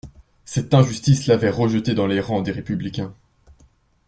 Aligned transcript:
Cette 0.45 0.73
injustice 0.73 1.27
l'avait 1.27 1.51
rejeté 1.51 1.93
dans 1.93 2.07
les 2.07 2.19
rangs 2.21 2.41
des 2.41 2.51
républicains. 2.51 3.13